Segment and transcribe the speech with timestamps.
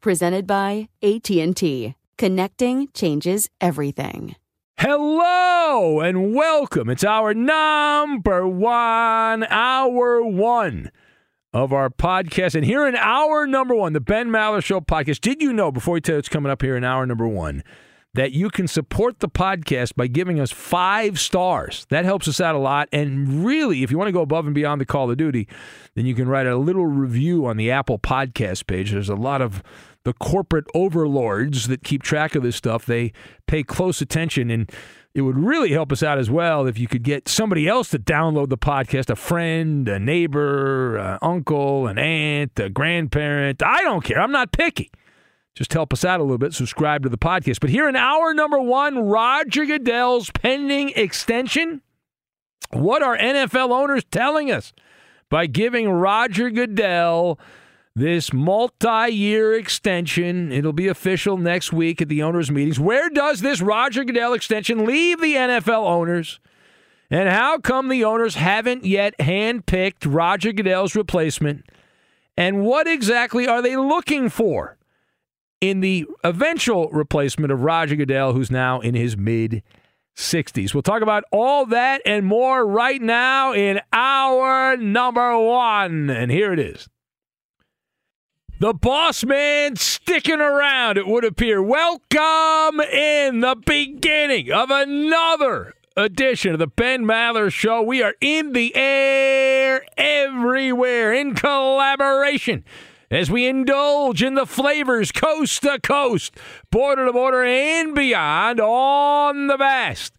[0.00, 1.94] presented by AT&T.
[2.16, 4.36] Connecting changes everything.
[4.78, 6.88] Hello and welcome.
[6.88, 10.90] It's hour number 1 hour 1
[11.52, 15.20] of our podcast and here in hour number 1, the Ben Maller show podcast.
[15.20, 17.64] Did you know before we tell you what's coming up here in hour number 1
[18.14, 21.86] that you can support the podcast by giving us 5 stars.
[21.90, 24.54] That helps us out a lot and really if you want to go above and
[24.54, 25.46] beyond the call of duty,
[25.94, 28.92] then you can write a little review on the Apple podcast page.
[28.92, 29.62] There's a lot of
[30.08, 33.12] the corporate overlords that keep track of this stuff, they
[33.46, 34.50] pay close attention.
[34.50, 34.72] And
[35.12, 37.98] it would really help us out as well if you could get somebody else to
[37.98, 43.62] download the podcast a friend, a neighbor, an uncle, an aunt, a grandparent.
[43.62, 44.18] I don't care.
[44.18, 44.90] I'm not picky.
[45.54, 46.54] Just help us out a little bit.
[46.54, 47.60] Subscribe to the podcast.
[47.60, 51.82] But here in hour number one, Roger Goodell's pending extension.
[52.70, 54.72] What are NFL owners telling us
[55.28, 57.38] by giving Roger Goodell
[57.98, 60.52] this multi year extension.
[60.52, 62.78] It'll be official next week at the owners' meetings.
[62.78, 66.40] Where does this Roger Goodell extension leave the NFL owners?
[67.10, 71.64] And how come the owners haven't yet handpicked Roger Goodell's replacement?
[72.36, 74.76] And what exactly are they looking for
[75.60, 79.62] in the eventual replacement of Roger Goodell, who's now in his mid
[80.16, 80.72] 60s?
[80.72, 86.10] We'll talk about all that and more right now in hour number one.
[86.10, 86.88] And here it is.
[88.60, 91.62] The boss man sticking around, it would appear.
[91.62, 97.82] Welcome in the beginning of another edition of the Ben Maller Show.
[97.82, 102.64] We are in the air everywhere in collaboration
[103.12, 106.36] as we indulge in the flavors coast to coast,
[106.72, 110.14] border to border, and beyond on the vast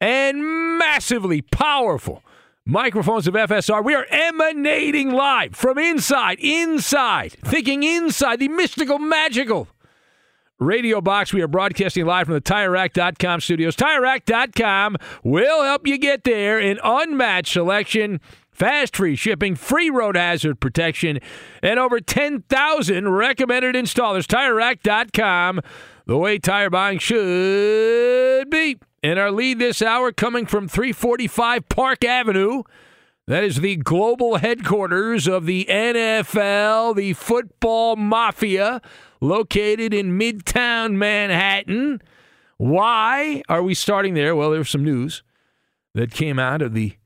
[0.00, 2.24] and massively powerful
[2.68, 3.82] microphones of FSR.
[3.82, 9.68] We are emanating live from inside, inside, thinking inside the mystical, magical
[10.58, 11.32] radio box.
[11.32, 13.74] We are broadcasting live from the TireRack.com studios.
[13.74, 18.20] TireRack.com will help you get there in unmatched selection.
[18.50, 21.20] Fast free shipping, free road hazard protection,
[21.62, 24.26] and over 10,000 recommended installers.
[24.26, 25.60] TireRack.com,
[26.08, 28.78] the way tire buying should be.
[29.02, 32.62] And our lead this hour coming from 345 Park Avenue.
[33.26, 38.80] That is the global headquarters of the NFL, the football mafia,
[39.20, 42.00] located in Midtown Manhattan.
[42.56, 44.34] Why are we starting there?
[44.34, 45.22] Well, there's some news
[45.94, 46.96] that came out of the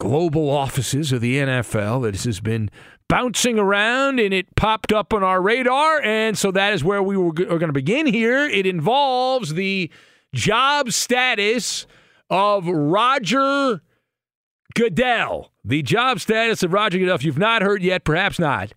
[0.00, 2.68] global offices of the NFL that has been
[3.08, 6.00] bouncing around and it popped up on our radar.
[6.02, 8.46] And so that is where we were, are going to begin here.
[8.46, 9.90] It involves the
[10.34, 11.86] job status
[12.30, 13.82] of Roger
[14.74, 15.52] Goodell.
[15.64, 18.72] The job status of Roger Goodell, if you've not heard yet, perhaps not.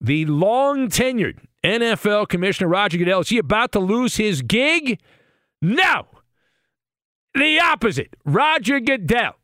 [0.00, 5.00] The long tenured NFL Commissioner Roger Goodell, is he about to lose his gig?
[5.60, 6.06] No.
[7.34, 8.16] The opposite.
[8.24, 9.34] Roger Goodell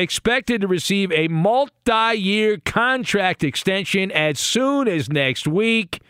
[0.00, 6.00] expected to receive a multi year contract extension as soon as next week.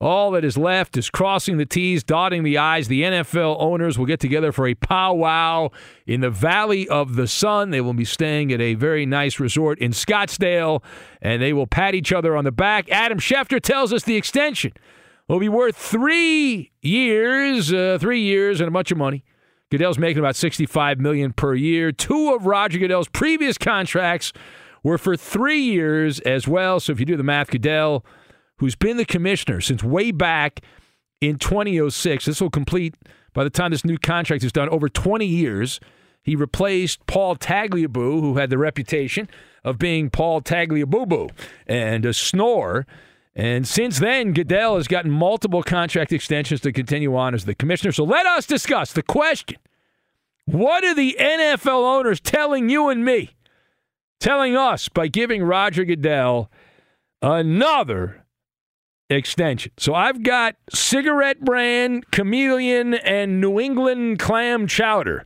[0.00, 2.88] All that is left is crossing the T's, dotting the I's.
[2.88, 5.68] The NFL owners will get together for a powwow
[6.06, 7.70] in the Valley of the Sun.
[7.70, 10.82] They will be staying at a very nice resort in Scottsdale,
[11.20, 12.90] and they will pat each other on the back.
[12.90, 14.72] Adam Schefter tells us the extension
[15.28, 19.22] will be worth three years, uh, three years, and a bunch of money.
[19.70, 21.92] Goodell's making about 65 million per year.
[21.92, 24.32] Two of Roger Goodell's previous contracts
[24.82, 26.80] were for three years as well.
[26.80, 28.04] So if you do the math, Goodell–
[28.60, 30.60] who's been the commissioner since way back
[31.22, 32.26] in 2006.
[32.26, 32.94] This will complete,
[33.32, 35.80] by the time this new contract is done, over 20 years.
[36.22, 39.30] He replaced Paul Tagliabue, who had the reputation
[39.64, 41.30] of being Paul Tagliabue
[41.66, 42.86] and a snore.
[43.40, 47.90] And since then, Goodell has gotten multiple contract extensions to continue on as the commissioner.
[47.90, 49.56] So let us discuss the question
[50.44, 53.30] What are the NFL owners telling you and me?
[54.20, 56.50] Telling us by giving Roger Goodell
[57.22, 58.26] another
[59.08, 59.72] extension.
[59.78, 65.24] So I've got cigarette brand, chameleon, and New England clam chowder.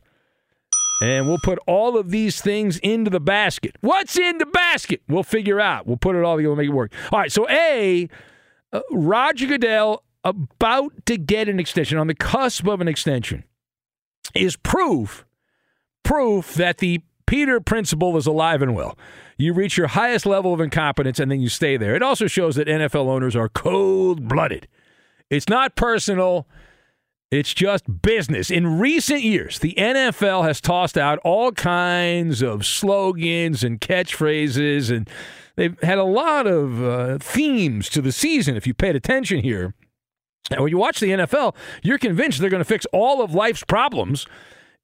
[1.01, 3.75] And we'll put all of these things into the basket.
[3.81, 5.01] What's in the basket?
[5.07, 5.85] We'll figure out.
[5.85, 6.93] We'll put it all together and make it work.
[7.11, 7.31] All right.
[7.31, 8.07] So, A,
[8.71, 13.43] uh, Roger Goodell about to get an extension, on the cusp of an extension,
[14.33, 15.25] is proof,
[16.03, 18.97] proof that the Peter principle is alive and well
[19.37, 21.95] you reach your highest level of incompetence and then you stay there.
[21.95, 24.67] It also shows that NFL owners are cold blooded.
[25.29, 26.47] It's not personal,
[27.31, 28.51] it's just business.
[28.51, 35.09] In recent years, the NFL has tossed out all kinds of slogans and catchphrases, and
[35.55, 39.73] they've had a lot of uh, themes to the season if you paid attention here.
[40.51, 43.63] And when you watch the NFL, you're convinced they're going to fix all of life's
[43.63, 44.27] problems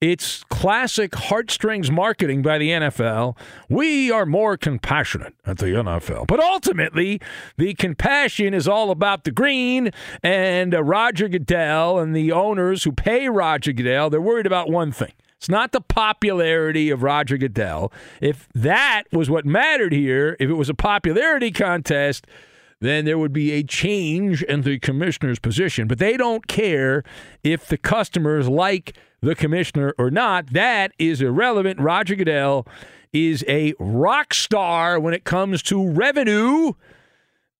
[0.02, 3.38] it's classic heartstrings marketing by the NFL.
[3.68, 6.26] We are more compassionate at the NFL.
[6.26, 7.20] But ultimately,
[7.56, 12.90] the compassion is all about the green and uh, Roger Goodell and the owners who
[12.90, 14.10] pay Roger Goodell.
[14.10, 15.12] They're worried about one thing.
[15.36, 17.92] It's not the popularity of Roger Goodell.
[18.20, 22.26] If that was what mattered here, if it was a popularity contest,
[22.80, 25.86] then there would be a change in the commissioner's position.
[25.86, 27.04] But they don't care
[27.44, 30.52] if the customers like the commissioner or not.
[30.52, 31.80] That is irrelevant.
[31.80, 32.66] Roger Goodell
[33.12, 36.72] is a rock star when it comes to revenue.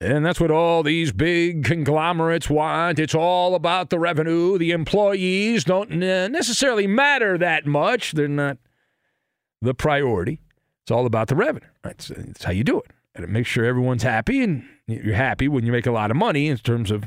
[0.01, 2.99] And that's what all these big conglomerates want.
[2.99, 4.59] It's all about the revenue.
[4.59, 8.13] The employees don't necessarily matter that much.
[8.13, 8.59] They're not
[9.61, 10.41] the priority.
[10.83, 11.69] It's all about the revenue.
[11.83, 12.91] That's, that's how you do it.
[13.15, 16.49] And make sure everyone's happy, and you're happy when you make a lot of money
[16.49, 17.05] in terms of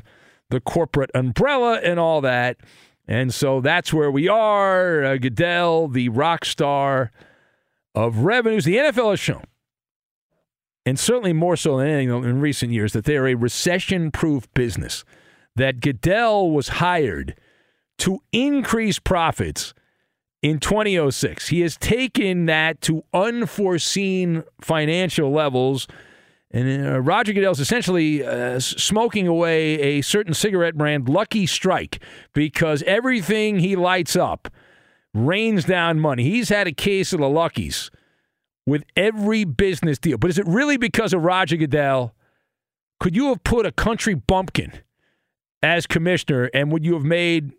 [0.49, 2.57] the corporate umbrella and all that.
[3.07, 5.03] And so that's where we are.
[5.03, 7.11] Uh, Goodell, the rock star
[7.93, 8.65] of revenues.
[8.65, 9.43] The NFL has shown,
[10.85, 14.51] and certainly more so than anything in recent years, that they are a recession proof
[14.53, 15.03] business.
[15.55, 17.35] That Goodell was hired
[17.99, 19.73] to increase profits
[20.41, 21.47] in 2006.
[21.47, 25.87] He has taken that to unforeseen financial levels
[26.55, 32.01] and uh, Roger Goodell's essentially uh, smoking away a certain cigarette brand, Lucky Strike,
[32.33, 34.47] because everything he lights up
[35.13, 36.23] rains down money.
[36.23, 37.91] He's had a case of the Luckies
[38.65, 40.17] with every business deal.
[40.17, 42.15] But is it really because of Roger Goodell?
[43.01, 44.71] Could you have put a country bumpkin
[45.61, 47.51] as commissioner and would you have made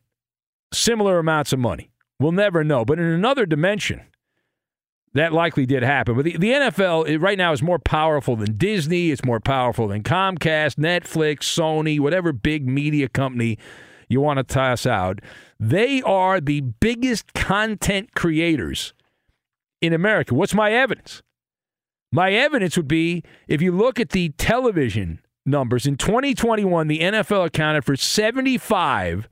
[0.73, 1.91] similar amounts of money?
[2.19, 2.87] We'll never know.
[2.87, 4.01] But in another dimension,
[5.19, 6.15] that likely did happen.
[6.15, 9.11] But the, the NFL right now is more powerful than Disney.
[9.11, 13.59] It's more powerful than Comcast, Netflix, Sony, whatever big media company
[14.09, 15.21] you want to toss out.
[15.59, 18.95] They are the biggest content creators
[19.81, 20.35] in America.
[20.35, 21.23] What's my evidence?
[22.13, 27.47] My evidence would be if you look at the television numbers in 2021, the NFL
[27.47, 29.29] accounted for 75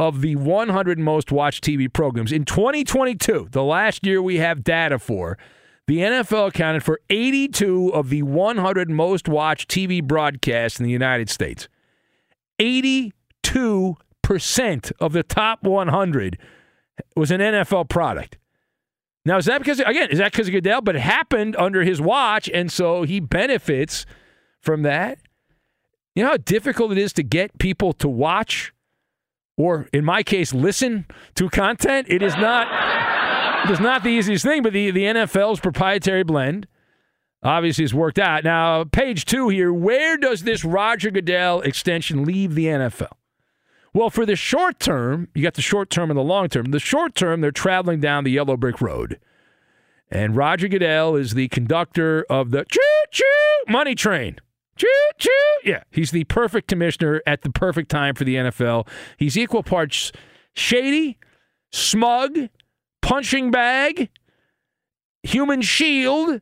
[0.00, 2.32] of the 100 most watched TV programs.
[2.32, 5.36] In 2022, the last year we have data for,
[5.86, 11.28] the NFL accounted for 82 of the 100 most watched TV broadcasts in the United
[11.28, 11.68] States.
[12.58, 13.12] 82%
[15.00, 16.38] of the top 100
[17.14, 18.38] was an NFL product.
[19.26, 20.80] Now, is that because, again, is that because of Goodell?
[20.80, 24.06] But it happened under his watch, and so he benefits
[24.62, 25.18] from that.
[26.14, 28.72] You know how difficult it is to get people to watch
[29.60, 32.06] or in my case, listen to content.
[32.08, 32.66] It is not
[33.64, 36.66] it is not the easiest thing, but the, the NFL's proprietary blend
[37.42, 38.42] obviously has worked out.
[38.42, 43.12] Now, page two here, where does this Roger Goodell extension leave the NFL?
[43.92, 46.70] Well, for the short term, you got the short term and the long term.
[46.70, 49.18] The short term, they're traveling down the yellow brick road.
[50.10, 53.24] And Roger Goodell is the conductor of the choo choo
[53.68, 54.38] money train.
[54.80, 55.30] Choo choo.
[55.62, 58.88] Yeah, he's the perfect commissioner at the perfect time for the NFL.
[59.18, 60.10] He's equal parts
[60.54, 61.18] shady,
[61.70, 62.48] smug,
[63.02, 64.08] punching bag,
[65.22, 66.40] human shield,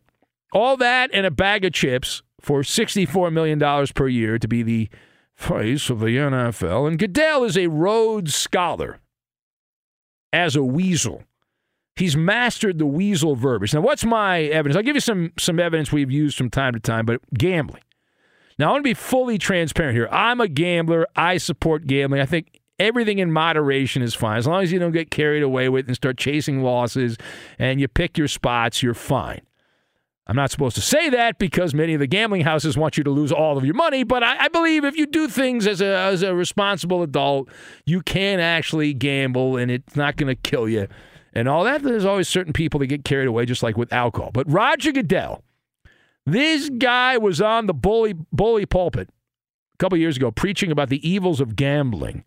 [0.53, 3.59] all that, and a bag of chips for $64 million
[3.93, 4.89] per year to be the
[5.35, 6.87] face of the NFL.
[6.87, 9.01] And Goodell is a Rhodes Scholar
[10.33, 11.25] as a weasel.
[11.97, 13.75] He's mastered the weasel verbiage.
[13.75, 14.77] Now, what's my evidence?
[14.77, 17.83] I'll give you some some evidence we've used from time to time, but gambling.
[18.59, 20.09] Now, I want to be fully transparent here.
[20.11, 21.07] I'm a gambler.
[21.15, 22.21] I support gambling.
[22.21, 24.39] I think everything in moderation is fine.
[24.39, 27.17] As long as you don't get carried away with and start chasing losses
[27.59, 29.43] and you pick your spots, you're fine.
[30.27, 33.11] I'm not supposed to say that because many of the gambling houses want you to
[33.11, 35.97] lose all of your money, but I, I believe if you do things as a,
[35.97, 37.49] as a responsible adult,
[37.87, 40.87] you can actually gamble and it's not going to kill you
[41.33, 41.83] and all that.
[41.83, 44.31] There's always certain people that get carried away, just like with alcohol.
[44.31, 45.43] But Roger Goodell,
[46.33, 49.09] this guy was on the bully, bully pulpit
[49.75, 52.25] a couple years ago preaching about the evils of gambling.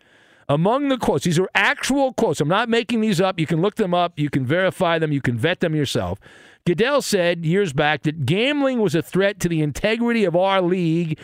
[0.50, 2.41] Among the quotes, these are actual quotes.
[2.41, 3.39] I'm not making these up.
[3.39, 4.20] You can look them up.
[4.20, 5.12] You can verify them.
[5.12, 6.20] You can vet them yourself.
[6.65, 11.20] Goodell said years back that gambling was a threat to the integrity of our league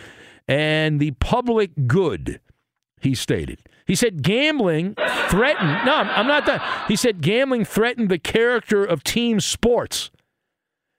[0.48, 2.40] and the public good,
[3.02, 3.60] he stated.
[3.86, 4.96] He said gambling
[5.30, 6.86] threatened, no, I'm not that.
[6.88, 10.10] He said gambling threatened the character of team sports.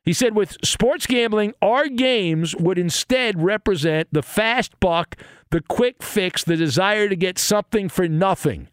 [0.08, 5.16] He said with sports gambling, our games would instead represent the fast buck,
[5.50, 8.68] the quick fix, the desire to get something for nothing,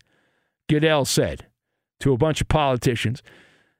[0.69, 1.47] Goodell said
[1.99, 3.21] to a bunch of politicians.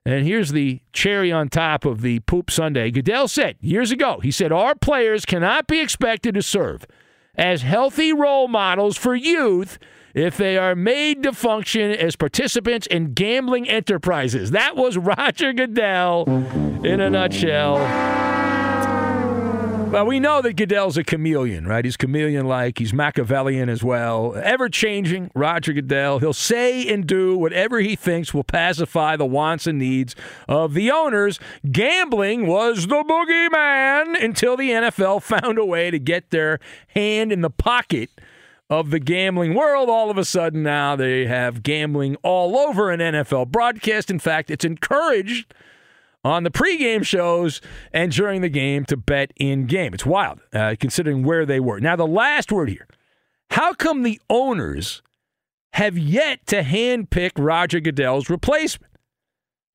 [0.06, 2.92] And here's the cherry on top of the poop Sunday.
[2.92, 6.86] Goodell said years ago, he said, Our players cannot be expected to serve
[7.36, 9.80] as healthy role models for youth
[10.16, 14.52] if they are made to function as participants in gambling enterprises.
[14.52, 16.24] That was Roger Goodell
[16.84, 17.76] in a nutshell.
[19.92, 21.86] Well, we know that Goodell's a chameleon, right?
[21.86, 22.80] He's chameleon like.
[22.80, 24.36] He's Machiavellian as well.
[24.36, 26.20] Ever changing, Roger Goodell.
[26.20, 30.16] He'll say and do whatever he thinks will pacify the wants and needs
[30.50, 31.40] of the owners.
[31.72, 37.42] Gambling was the boogeyman until the NFL found a way to get their hand in
[37.42, 38.10] the pocket
[38.70, 39.90] of the gambling world.
[39.90, 44.10] All of a sudden, now they have gambling all over an NFL broadcast.
[44.10, 45.54] In fact, it's encouraged
[46.24, 47.62] on the pregame shows
[47.94, 49.94] and during the game to bet in game.
[49.94, 51.80] It's wild, uh, considering where they were.
[51.80, 52.88] Now, the last word here
[53.52, 55.02] how come the owners
[55.74, 58.92] have yet to handpick Roger Goodell's replacement?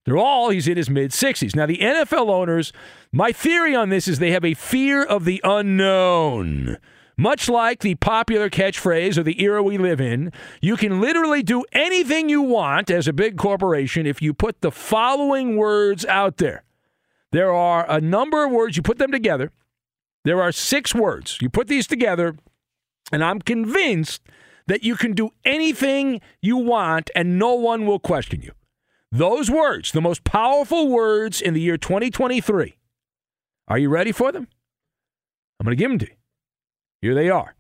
[0.05, 1.55] They're all, he's in his mid 60s.
[1.55, 2.73] Now, the NFL owners,
[3.13, 6.79] my theory on this is they have a fear of the unknown.
[7.21, 11.63] Much like the popular catchphrase of the era we live in, you can literally do
[11.71, 16.65] anything you want as a big corporation if you put the following words out there.
[17.31, 19.53] There are a number of words, you put them together.
[20.25, 21.37] There are six words.
[21.43, 22.37] You put these together,
[23.13, 24.23] and I'm convinced
[24.67, 28.53] that you can do anything you want and no one will question you.
[29.13, 32.79] Those words, the most powerful words in the year 2023.
[33.69, 34.49] Are you ready for them?
[35.59, 36.15] I'm going to give them to you.
[37.03, 37.55] Here they are.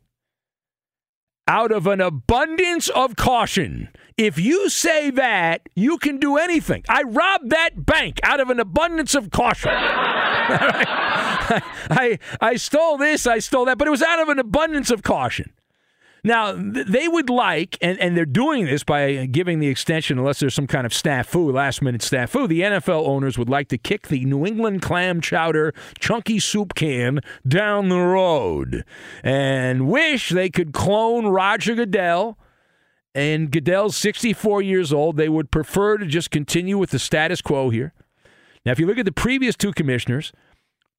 [1.48, 3.88] Out of an abundance of caution.
[4.16, 6.84] If you say that, you can do anything.
[6.88, 9.70] I robbed that bank out of an abundance of caution.
[11.90, 15.02] I, I stole this, I stole that, but it was out of an abundance of
[15.02, 15.52] caution.
[16.22, 20.54] Now, they would like, and, and they're doing this by giving the extension, unless there's
[20.54, 24.24] some kind of snafu, last minute snafu, the NFL owners would like to kick the
[24.24, 28.84] New England clam chowder chunky soup can down the road
[29.22, 32.38] and wish they could clone Roger Goodell.
[33.12, 35.16] And Goodell's 64 years old.
[35.16, 37.92] They would prefer to just continue with the status quo here.
[38.64, 40.32] Now, if you look at the previous two commissioners,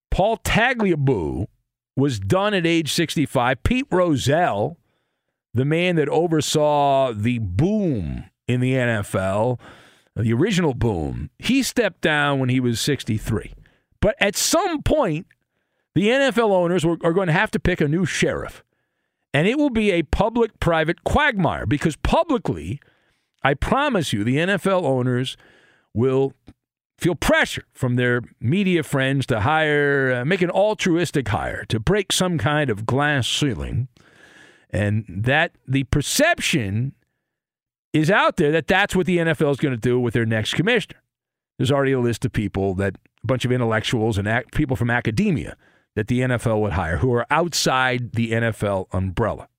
[0.10, 1.48] Paul Tagliabue
[1.96, 3.64] was done at age 65.
[3.64, 4.78] Pete Rozelle
[5.54, 9.60] the man that oversaw the boom in the NFL,
[10.16, 13.54] the original boom, he stepped down when he was 63.
[14.00, 15.28] But at some point,
[15.94, 18.64] the NFL owners are going to have to pick a new sheriff.
[19.34, 22.80] And it will be a public private quagmire because publicly,
[23.44, 25.38] I promise you, the NFL owners
[25.94, 26.34] will
[26.98, 32.12] feel pressure from their media friends to hire, uh, make an altruistic hire, to break
[32.12, 33.88] some kind of glass ceiling
[34.72, 36.94] and that the perception
[37.94, 40.54] is out there that that's what the NFL is going to do with their next
[40.54, 41.02] commissioner.
[41.58, 44.90] There's already a list of people that a bunch of intellectuals and ac- people from
[44.90, 45.56] academia
[45.96, 49.50] that the NFL would hire who are outside the NFL umbrella.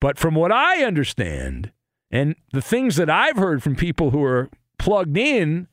[0.00, 1.70] But from what I understand,
[2.10, 5.68] and the things that I've heard from people who are plugged in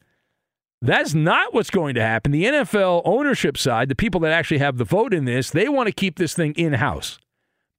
[0.81, 2.31] That's not what's going to happen.
[2.31, 5.87] The NFL ownership side, the people that actually have the vote in this, they want
[5.87, 7.19] to keep this thing in house.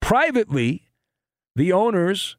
[0.01, 0.91] Privately,
[1.57, 2.37] the owners,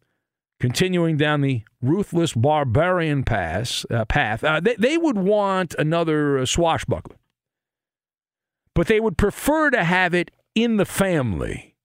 [0.60, 6.46] continuing down the ruthless barbarian pass, uh, path, uh, they, they would want another uh,
[6.46, 7.18] swashbuckler.
[8.74, 11.76] But they would prefer to have it in the family.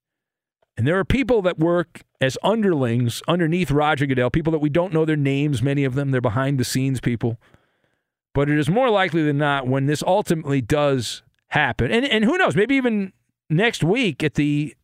[0.76, 4.92] And there are people that work as underlings underneath Roger Goodell, people that we don't
[4.92, 6.10] know their names, many of them.
[6.10, 7.38] They're behind the scenes people.
[8.34, 12.36] But it is more likely than not when this ultimately does happen, and, and who
[12.36, 13.12] knows, maybe even
[13.48, 14.75] next week at the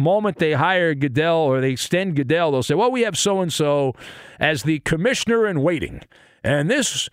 [0.00, 3.52] moment they hire Goodell or they extend Goodell, they'll say, well, we have so and
[3.52, 3.94] so
[4.38, 6.02] as the commissioner in waiting.
[6.42, 7.08] And this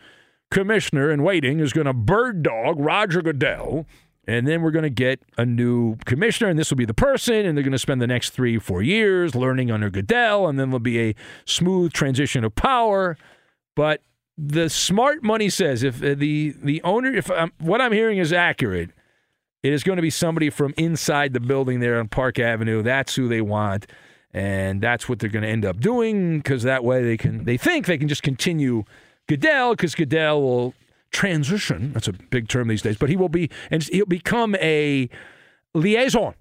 [0.49, 3.85] commissioner in waiting is going to bird dog Roger Goodell.
[4.29, 7.45] And then we're going to get a new commissioner, and this will be the person,
[7.45, 10.69] and they're going to spend the next three, four years learning under Goodell, and then
[10.69, 11.15] there'll be a
[11.45, 13.17] smooth transition of power.
[13.73, 14.01] But
[14.37, 18.33] the smart money says if uh, the the owner, if um, what I'm hearing is
[18.33, 18.91] accurate,
[19.63, 22.83] it is going to be somebody from inside the building there on Park Avenue.
[22.83, 23.87] That's who they want,
[24.33, 27.57] and that's what they're going to end up doing because that way they can they
[27.57, 28.83] think they can just continue
[29.27, 30.73] Goodell because Goodell will
[31.11, 31.93] transition.
[31.93, 35.09] That's a big term these days, but he will be and he'll become a
[35.73, 36.35] liaison,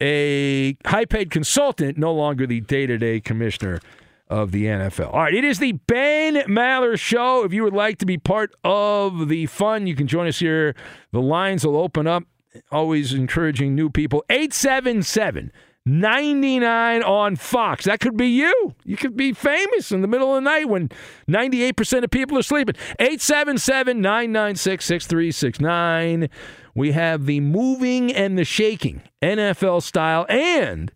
[0.00, 3.80] a high paid consultant, no longer the day to day commissioner
[4.28, 5.12] of the NFL.
[5.12, 7.44] All right, it is the Ben Maller Show.
[7.44, 10.74] If you would like to be part of the fun, you can join us here.
[11.12, 12.24] The lines will open up.
[12.72, 14.24] Always encouraging new people.
[14.30, 15.52] 877
[15.86, 17.84] 99 on Fox.
[17.84, 18.74] That could be you.
[18.84, 20.90] You could be famous in the middle of the night when
[21.28, 22.74] 98% of people are sleeping.
[22.98, 26.28] 877 996 6369.
[26.74, 30.92] We have the moving and the shaking, NFL style, and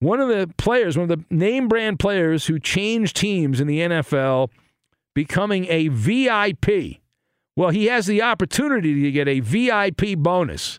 [0.00, 3.80] one of the players, one of the name brand players who changed teams in the
[3.80, 4.50] NFL,
[5.14, 7.00] becoming a VIP.
[7.56, 10.78] Well, he has the opportunity to get a VIP bonus.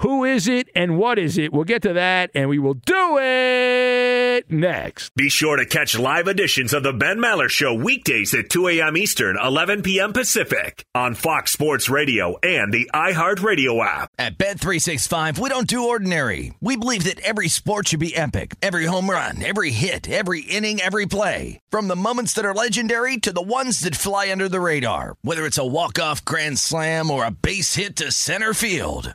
[0.00, 1.52] Who is it and what is it?
[1.52, 4.11] We'll get to that and we will do it
[4.48, 5.14] next.
[5.14, 8.96] Be sure to catch live editions of the Ben Maller Show weekdays at 2 a.m.
[8.96, 10.12] Eastern, 11 p.m.
[10.12, 14.10] Pacific on Fox Sports Radio and the iHeartRadio app.
[14.18, 16.54] At Bet365, we don't do ordinary.
[16.60, 18.54] We believe that every sport should be epic.
[18.62, 21.58] Every home run, every hit, every inning, every play.
[21.70, 25.16] From the moments that are legendary to the ones that fly under the radar.
[25.22, 29.14] Whether it's a walk-off grand slam or a base hit to center field.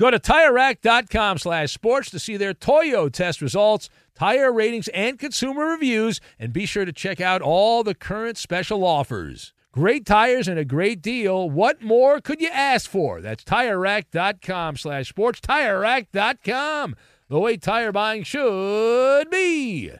[0.00, 5.66] Go to TireRack.com slash sports to see their Toyo test results, tire ratings, and consumer
[5.66, 9.52] reviews, and be sure to check out all the current special offers.
[9.72, 11.50] Great tires and a great deal.
[11.50, 13.20] What more could you ask for?
[13.20, 15.38] That's TireRack.com slash sports.
[15.42, 16.96] TireRack.com,
[17.28, 19.90] the way tire buying should be.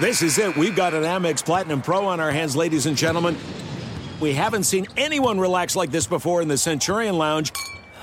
[0.00, 0.56] This is it.
[0.56, 3.36] We've got an Amex Platinum Pro on our hands, ladies and gentlemen.
[4.20, 7.52] We haven't seen anyone relax like this before in the Centurion Lounge.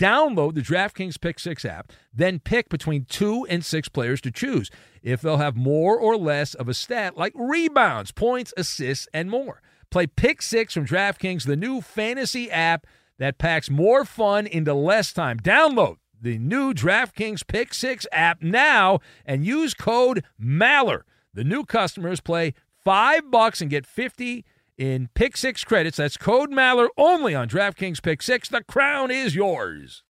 [0.00, 4.70] download the DraftKings Pick Six app, then pick between two and six players to choose
[5.02, 9.62] if they'll have more or less of a stat like rebounds, points, assists, and more.
[9.90, 12.86] Play Pick Six from DraftKings, the new fantasy app
[13.18, 15.38] that packs more fun into less time.
[15.38, 21.04] Download the new DraftKings Pick Six app now and use code MALLER.
[21.34, 24.46] The new customers play five bucks and get 50
[24.80, 25.98] in Pick Six credits.
[25.98, 28.48] That's code MALLER only on DraftKings Pick Six.
[28.48, 30.02] The crown is yours.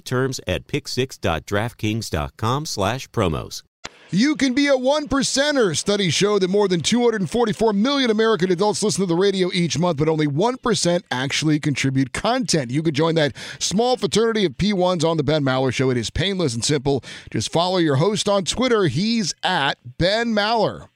[0.00, 3.62] terms at picksix.draftkings.com slash promos.
[4.10, 5.76] You can be a one percenter.
[5.76, 9.98] Studies show that more than 244 million American adults listen to the radio each month,
[9.98, 12.70] but only 1% actually contribute content.
[12.70, 15.90] You could join that small fraternity of P1s on the Ben Maller Show.
[15.90, 17.02] It is painless and simple.
[17.32, 18.84] Just follow your host on Twitter.
[18.84, 20.88] He's at Ben Maller.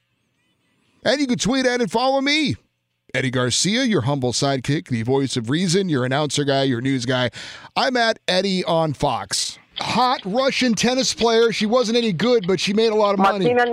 [1.03, 2.55] And you can tweet at and follow me.
[3.13, 7.31] Eddie Garcia, your humble sidekick, the voice of reason, your announcer guy, your news guy.
[7.75, 9.57] I'm at Eddie on Fox.
[9.77, 11.51] Hot Russian tennis player.
[11.51, 13.45] She wasn't any good, but she made a lot of money.
[13.53, 13.63] No,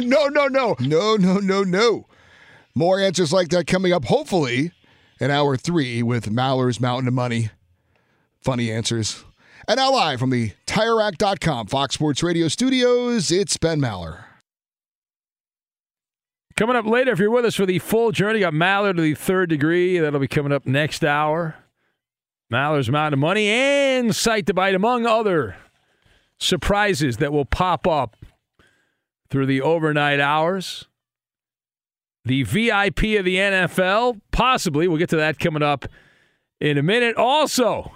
[0.00, 0.76] no, no, no.
[0.80, 2.06] No, no, no, no.
[2.74, 4.72] More answers like that coming up, hopefully,
[5.20, 7.50] in hour three with Maller's Mountain of Money.
[8.40, 9.22] Funny answers.
[9.68, 14.24] And now live from the TireRack.com Fox Sports Radio studios, it's Ben Maller.
[16.62, 19.16] Coming up later, if you're with us for the full journey, got Maller to the
[19.16, 19.98] third degree.
[19.98, 21.56] That'll be coming up next hour.
[22.52, 25.56] Maller's Mountain of Money and Sight to Bite, among other
[26.38, 28.14] surprises that will pop up
[29.28, 30.86] through the overnight hours.
[32.24, 34.86] The VIP of the NFL, possibly.
[34.86, 35.86] We'll get to that coming up
[36.60, 37.16] in a minute.
[37.16, 37.90] Also,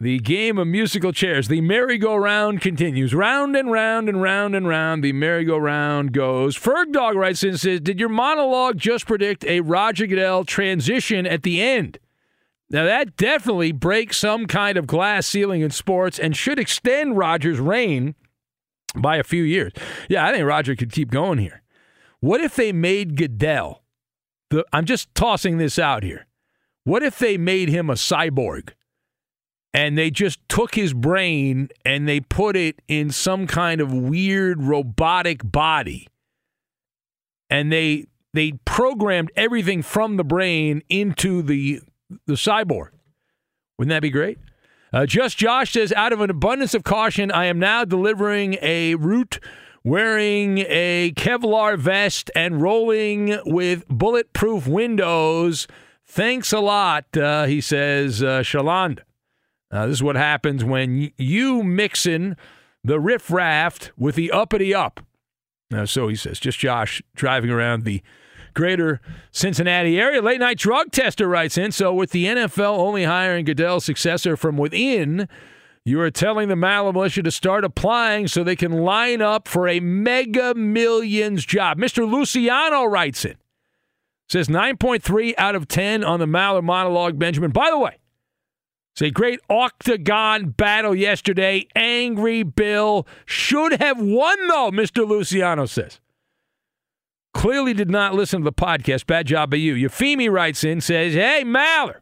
[0.00, 3.12] the game of musical chairs, the merry-go-round continues.
[3.12, 6.56] Round and round and round and round, the merry-go-round goes.
[6.56, 11.26] Ferg Dog writes in and says, Did your monologue just predict a Roger Goodell transition
[11.26, 11.98] at the end?
[12.70, 17.58] Now, that definitely breaks some kind of glass ceiling in sports and should extend Roger's
[17.58, 18.14] reign
[18.94, 19.72] by a few years.
[20.08, 21.62] Yeah, I think Roger could keep going here.
[22.20, 23.82] What if they made Goodell?
[24.50, 26.26] The, I'm just tossing this out here.
[26.84, 28.70] What if they made him a cyborg?
[29.74, 34.62] And they just took his brain and they put it in some kind of weird
[34.62, 36.08] robotic body.
[37.50, 41.80] And they they programmed everything from the brain into the
[42.26, 42.90] the cyborg.
[43.78, 44.38] Wouldn't that be great?
[44.92, 48.94] Uh, just josh says out of an abundance of caution i am now delivering a
[48.94, 49.38] route
[49.84, 55.66] wearing a kevlar vest and rolling with bulletproof windows.
[56.06, 59.00] Thanks a lot uh, he says uh, shalanda
[59.70, 62.36] uh, this is what happens when you mixin
[62.84, 65.00] the riffraff with the uppity up.
[65.72, 68.02] Uh, so he says, just Josh driving around the
[68.54, 69.00] greater
[69.30, 70.22] Cincinnati area.
[70.22, 71.70] Late night drug tester writes in.
[71.72, 75.28] So with the NFL only hiring Goodell's successor from within,
[75.84, 79.68] you are telling the Maller militia to start applying so they can line up for
[79.68, 81.78] a mega millions job.
[81.78, 82.10] Mr.
[82.10, 83.36] Luciano writes in.
[84.28, 87.50] Says 9.3 out of 10 on the Maller monologue, Benjamin.
[87.50, 87.98] By the way,
[88.98, 91.68] it's a great octagon battle yesterday.
[91.76, 95.06] Angry Bill should have won, though, Mr.
[95.06, 96.00] Luciano says.
[97.32, 99.06] Clearly did not listen to the podcast.
[99.06, 99.74] Bad job by you.
[99.74, 102.00] Euphemi writes in, says, Hey, Maller,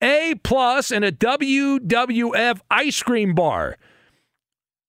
[0.00, 3.76] A plus and a WWF ice cream bar.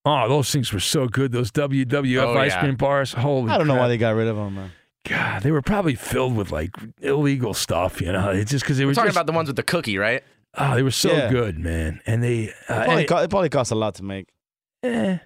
[0.06, 2.60] Oh, those things were so good, those WWF Oh, ice yeah.
[2.60, 3.14] cream bars.
[3.14, 4.72] Holy I don't know why they got rid of them, man.
[5.08, 8.30] God, they were probably filled with like illegal stuff, you know.
[8.30, 10.24] It's just because they were We're talking just, about the ones with the cookie, right?
[10.58, 11.30] Oh, they were so Yeah.
[11.30, 12.02] good, man.
[12.06, 14.28] And they, uh, It probably, and- co- it probably costs a lot to make.
[14.84, 15.18] Eh.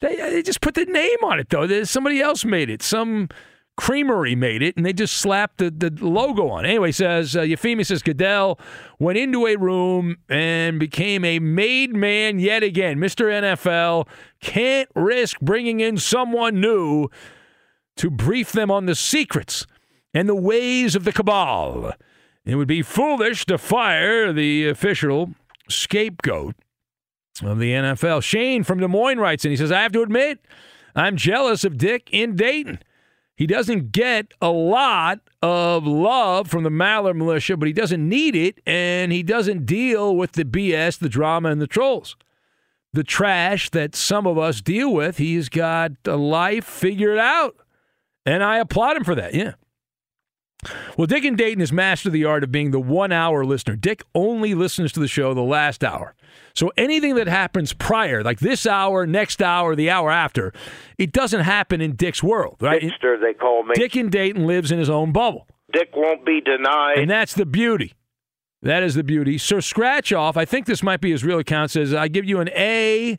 [0.00, 1.66] They, they just put the name on it, though.
[1.66, 2.82] There's somebody else made it.
[2.82, 3.28] Some
[3.76, 6.68] creamery made it, and they just slapped the, the logo on it.
[6.68, 8.58] Anyway, says uh, Euphemia says Goodell
[8.98, 12.98] went into a room and became a made man yet again.
[12.98, 13.26] Mr.
[13.30, 14.08] NFL
[14.40, 17.08] can't risk bringing in someone new
[17.96, 19.66] to brief them on the secrets
[20.14, 21.92] and the ways of the cabal.
[22.48, 25.34] It would be foolish to fire the official
[25.68, 26.56] scapegoat
[27.42, 28.22] of the NFL.
[28.22, 30.40] Shane from Des Moines writes and He says, I have to admit,
[30.96, 32.78] I'm jealous of Dick in Dayton.
[33.36, 38.34] He doesn't get a lot of love from the Maller militia, but he doesn't need
[38.34, 42.16] it, and he doesn't deal with the BS, the drama, and the trolls.
[42.94, 47.56] The trash that some of us deal with, he's got a life figured out.
[48.24, 49.52] And I applaud him for that, yeah.
[50.96, 53.76] Well, Dick in Dayton has mastered the art of being the one hour listener.
[53.76, 56.14] Dick only listens to the show the last hour.
[56.54, 60.52] So anything that happens prior, like this hour, next hour, the hour after,
[60.98, 62.80] it doesn't happen in Dick's world, right?
[62.80, 63.74] Dickster, they call me.
[63.74, 65.46] Dick in Dayton lives in his own bubble.
[65.72, 66.98] Dick won't be denied.
[66.98, 67.94] And that's the beauty.
[68.62, 69.38] That is the beauty.
[69.38, 70.36] Sir scratch off.
[70.36, 71.70] I think this might be his real account.
[71.70, 73.18] Says I give you an A,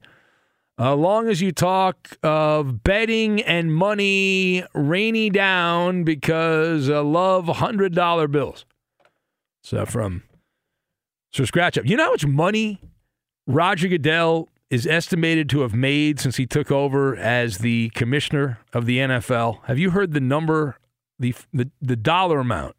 [0.79, 7.93] as long as you talk of betting and money rainy down because I love hundred
[7.93, 8.65] dollar bills.
[9.61, 10.23] So from
[11.33, 11.85] so scratch up.
[11.85, 12.81] You know how much money
[13.45, 18.85] Roger Goodell is estimated to have made since he took over as the commissioner of
[18.85, 19.65] the NFL.
[19.65, 20.77] Have you heard the number,
[21.17, 22.75] the the, the dollar amount?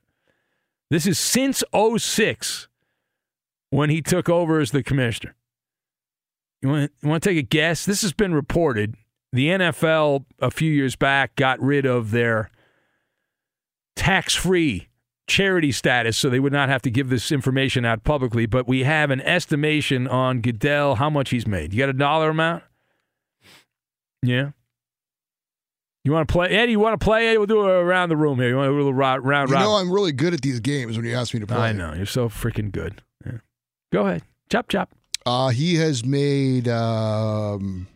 [0.89, 2.69] This is since 06
[3.69, 5.35] when he took over as the commissioner.
[6.63, 7.85] You want, you want to take a guess?
[7.85, 8.97] This has been reported.
[9.33, 12.51] The NFL a few years back got rid of their
[13.97, 14.89] tax free
[15.27, 18.47] charity status so they would not have to give this information out publicly.
[18.47, 21.73] But we have an estimation on Goodell, how much he's made.
[21.73, 22.65] You got a dollar amount?
[24.23, 24.51] Yeah.
[26.05, 26.73] You want to play, Eddie?
[26.73, 27.29] You want to play?
[27.29, 27.39] Eddie?
[27.39, 28.49] We'll do it around the room here.
[28.49, 29.51] You want to do a little round round?
[29.51, 31.57] You know I'm really good at these games when you ask me to play.
[31.57, 33.03] I know you're so freaking good.
[33.25, 33.39] Yeah.
[33.93, 34.91] Go ahead, chop chop.
[35.27, 36.67] Uh, he has made.
[36.69, 37.87] Um,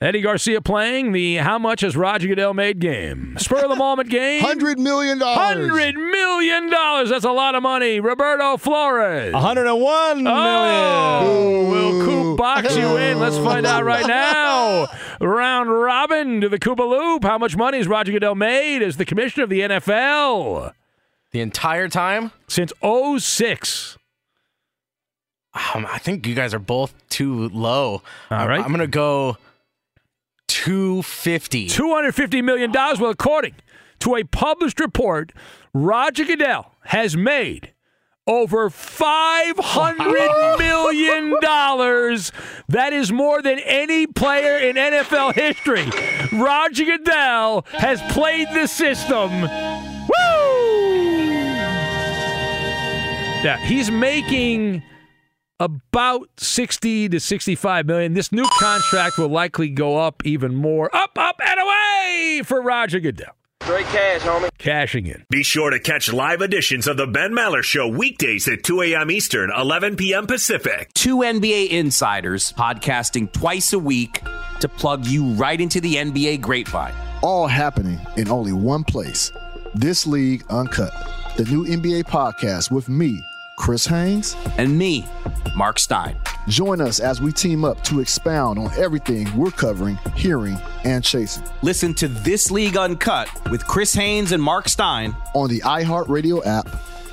[0.00, 3.36] Eddie Garcia playing the How Much Has Roger Goodell Made game.
[3.38, 4.42] Spur of the moment game.
[4.42, 5.18] $100 million.
[5.18, 6.70] $100 million.
[6.70, 8.00] That's a lot of money.
[8.00, 9.34] Roberto Flores.
[9.34, 10.26] 101 million.
[10.34, 13.18] Oh, will Coop box you in?
[13.20, 14.86] Let's find out right now.
[15.20, 17.22] Round robin to the Koopa Loop.
[17.24, 20.72] How much money has Roger Goodell made as the commissioner of the NFL?
[21.32, 22.32] The entire time?
[22.48, 22.72] Since
[23.18, 23.98] 06.
[25.52, 28.02] Um, I think you guys are both too low.
[28.30, 28.60] All right.
[28.60, 29.36] I'm going to go
[30.48, 31.68] 250.
[31.68, 32.70] $250 million.
[32.72, 33.54] Well, according
[34.00, 35.32] to a published report,
[35.72, 37.72] Roger Goodell has made
[38.26, 41.36] over $500 million.
[42.68, 45.86] That is more than any player in NFL history.
[46.38, 49.40] Roger Goodell has played the system.
[49.40, 49.48] Woo!
[53.42, 54.84] Yeah, he's making
[55.60, 58.14] about 60 to 65 million.
[58.14, 60.94] This new contract will likely go up even more.
[60.96, 63.34] Up, up, and away for Roger Goodell.
[63.62, 64.48] Straight cash, homie.
[64.58, 65.24] Cashing in.
[65.28, 69.10] Be sure to catch live editions of the Ben Maller Show weekdays at 2 a.m.
[69.10, 70.26] Eastern, 11 p.m.
[70.26, 70.90] Pacific.
[70.94, 74.22] Two NBA insiders podcasting twice a week
[74.60, 76.94] to plug you right into the NBA grapevine.
[77.22, 79.30] All happening in only one place.
[79.74, 80.92] This League Uncut,
[81.36, 83.20] the new NBA podcast with me,
[83.60, 85.06] Chris Haynes, and me,
[85.54, 86.16] Mark Stein.
[86.48, 91.44] Join us as we team up to expound on everything we're covering, hearing, and chasing.
[91.60, 96.68] Listen to This League Uncut with Chris Haynes and Mark Stein on the iHeartRadio app,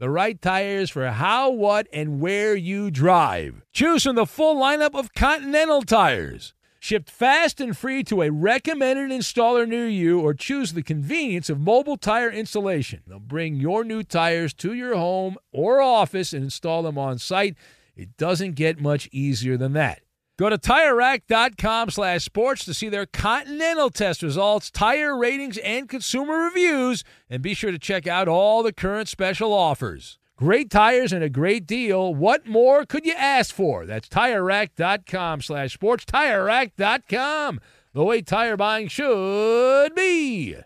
[0.00, 3.60] The right tires for how, what, and where you drive.
[3.74, 6.54] Choose from the full lineup of Continental tires.
[6.78, 11.60] Shipped fast and free to a recommended installer near you, or choose the convenience of
[11.60, 13.02] mobile tire installation.
[13.06, 17.56] They'll bring your new tires to your home or office and install them on site.
[17.94, 20.00] It doesn't get much easier than that.
[20.40, 26.44] Go to TireRack.com slash sports to see their Continental test results, tire ratings, and consumer
[26.44, 30.18] reviews, and be sure to check out all the current special offers.
[30.38, 32.14] Great tires and a great deal.
[32.14, 33.84] What more could you ask for?
[33.84, 36.06] That's TireRack.com slash sports.
[36.06, 37.60] TireRack.com,
[37.92, 40.56] the way tire buying should be.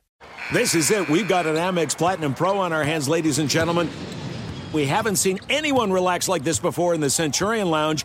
[0.53, 1.09] This is it.
[1.09, 3.91] We've got an Amex Platinum Pro on our hands, ladies and gentlemen.
[4.73, 8.05] We haven't seen anyone relax like this before in the Centurion Lounge.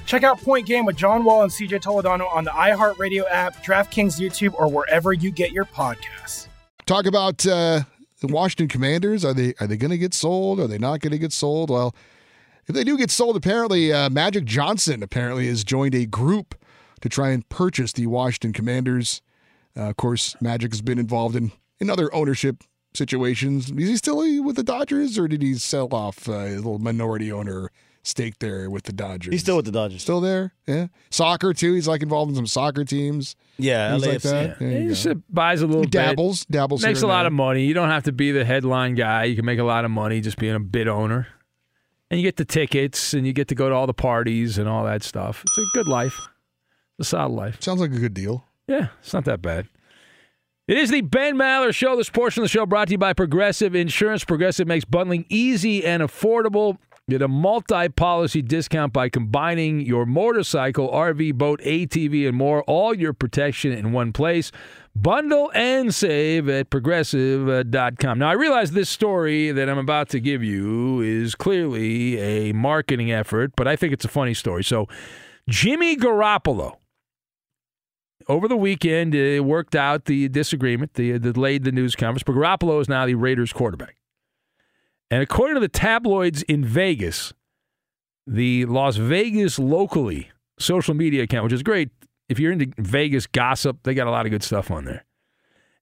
[0.11, 4.19] Check out Point Game with John Wall and CJ Toledano on the iHeartRadio app, DraftKings
[4.19, 6.49] YouTube, or wherever you get your podcasts.
[6.85, 7.83] Talk about uh,
[8.19, 9.23] the Washington Commanders.
[9.23, 10.59] Are they are they going to get sold?
[10.59, 11.69] Are they not going to get sold?
[11.69, 11.95] Well,
[12.67, 16.55] if they do get sold, apparently uh, Magic Johnson apparently has joined a group
[16.99, 19.21] to try and purchase the Washington Commanders.
[19.77, 23.71] Uh, of course, Magic has been involved in in other ownership situations.
[23.71, 27.31] Is he still with the Dodgers, or did he sell off uh, his little minority
[27.31, 27.71] owner
[28.03, 29.31] stake there with the Dodgers?
[29.31, 30.01] He's still with the Dodgers.
[30.01, 30.53] Still there?
[30.67, 30.87] Yeah.
[31.09, 31.73] Soccer too.
[31.73, 33.35] He's like involved in some soccer teams.
[33.57, 34.21] Yeah, Things like LAFC.
[34.31, 34.59] that.
[34.59, 35.91] There He just buys a little He bit.
[35.99, 37.27] dabbles, dabbles Makes here a lot there.
[37.27, 37.65] of money.
[37.65, 39.25] You don't have to be the headline guy.
[39.25, 41.27] You can make a lot of money just being a bit owner.
[42.09, 44.67] And you get the tickets and you get to go to all the parties and
[44.67, 45.43] all that stuff.
[45.47, 46.27] It's a good life.
[46.99, 47.61] It's a solid life.
[47.61, 48.43] Sounds like a good deal.
[48.67, 49.67] Yeah, it's not that bad.
[50.67, 51.95] It is the Ben Maller Show.
[51.97, 54.23] This portion of the show brought to you by Progressive Insurance.
[54.23, 56.77] Progressive makes bundling easy and affordable.
[57.11, 62.63] Get a multi policy discount by combining your motorcycle, RV, boat, ATV, and more.
[62.63, 64.49] All your protection in one place.
[64.95, 68.09] Bundle and save at progressive.com.
[68.09, 72.53] Uh, now, I realize this story that I'm about to give you is clearly a
[72.53, 74.63] marketing effort, but I think it's a funny story.
[74.63, 74.87] So,
[75.49, 76.77] Jimmy Garoppolo
[78.29, 79.13] over the weekend,
[79.45, 82.23] worked out the disagreement, the delayed the news conference.
[82.23, 83.97] But Garoppolo is now the Raiders quarterback.
[85.11, 87.33] And according to the tabloids in Vegas,
[88.25, 91.89] the Las Vegas locally social media account, which is great.
[92.29, 95.05] If you're into Vegas gossip, they got a lot of good stuff on there.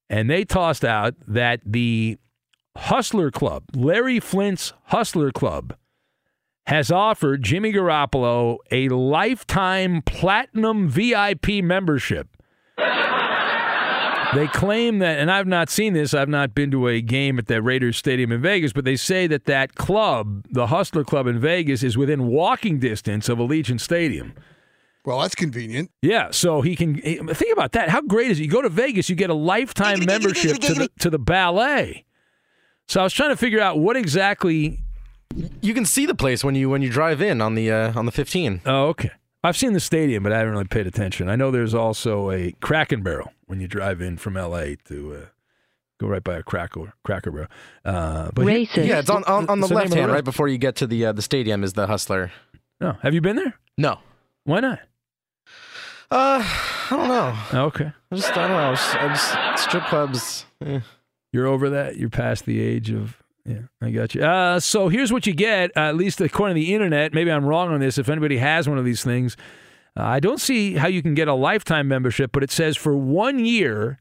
[0.09, 2.17] And they tossed out that the
[2.75, 5.75] Hustler Club, Larry Flynt's Hustler Club,
[6.65, 12.29] has offered Jimmy Garoppolo a lifetime platinum VIP membership.
[14.35, 17.47] They claim that, and I've not seen this, I've not been to a game at
[17.47, 21.39] the Raiders Stadium in Vegas, but they say that that club, the Hustler Club in
[21.39, 24.33] Vegas, is within walking distance of Allegiant Stadium.
[25.05, 25.89] Well, that's convenient.
[26.01, 27.89] Yeah, so he can think about that.
[27.89, 28.43] How great is it?
[28.43, 32.05] You go to Vegas, you get a lifetime membership to the to the ballet.
[32.87, 34.79] So I was trying to figure out what exactly
[35.61, 38.05] You can see the place when you when you drive in on the uh, on
[38.05, 38.61] the 15.
[38.65, 39.11] Oh, okay.
[39.43, 41.29] I've seen the stadium, but I haven't really paid attention.
[41.29, 44.75] I know there's also a Kraken Barrel when you drive in from L.A.
[44.87, 45.25] to uh,
[45.99, 47.47] go right by a Cracker Cracker Barrel.
[47.85, 50.23] Uh, but he- Yeah, it's on on, on the It's name of left hand, right
[50.25, 52.31] before you get to the uh, the stadium is the Hustler.
[52.81, 53.55] No, have you been there?
[53.77, 53.99] No.
[54.43, 54.79] Why not?
[56.11, 57.37] Uh, I don't know.
[57.53, 57.91] Oh, okay.
[58.11, 58.57] I just I don't know.
[58.57, 59.07] I just, I
[59.53, 60.45] just strip clubs.
[60.65, 60.79] eh.
[61.31, 61.97] You're over that.
[61.97, 63.17] You're past the age of.
[63.49, 64.23] Yeah, I got you.
[64.23, 67.13] Uh, so here's what you get, uh, at least according to the internet.
[67.13, 67.97] Maybe I'm wrong on this.
[67.97, 69.35] If anybody has one of these things,
[69.97, 72.95] uh, I don't see how you can get a lifetime membership, but it says for
[72.95, 73.99] one year,